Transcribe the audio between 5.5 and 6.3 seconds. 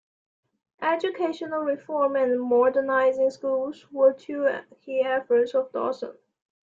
of Dosan.